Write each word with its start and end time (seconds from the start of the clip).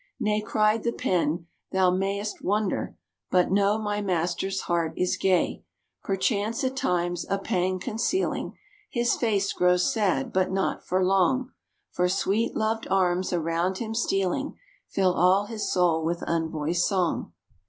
"Nay!" 0.19 0.41
cried 0.41 0.81
the 0.81 0.91
Pen, 0.91 1.45
"thou 1.71 1.91
may'st 1.91 2.41
wonder, 2.43 2.97
But 3.29 3.51
know, 3.51 3.77
my 3.77 4.01
master's 4.01 4.61
heart 4.61 4.93
is 4.97 5.15
gay. 5.15 5.63
Perchance 6.03 6.63
at 6.63 6.75
times, 6.75 7.23
a 7.29 7.37
pang 7.37 7.79
concealing, 7.79 8.57
His 8.89 9.15
face 9.15 9.53
grows 9.53 9.93
sad; 9.93 10.33
but 10.33 10.49
not 10.51 10.83
for 10.83 11.05
long, 11.05 11.51
For 11.91 12.09
sweet, 12.09 12.55
loved 12.55 12.87
arms, 12.89 13.31
around 13.31 13.77
him 13.77 13.93
stealing, 13.93 14.57
Fill 14.89 15.13
all 15.13 15.45
his 15.45 15.71
soul 15.71 16.03
with 16.03 16.23
unvoiced 16.25 16.87
song." 16.87 17.33